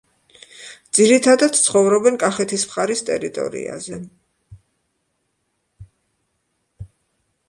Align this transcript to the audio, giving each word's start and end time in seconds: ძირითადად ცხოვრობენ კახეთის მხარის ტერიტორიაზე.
ძირითადად 0.99 1.57
ცხოვრობენ 1.65 2.15
კახეთის 2.23 2.63
მხარის 2.69 3.05
ტერიტორიაზე. 3.09 4.01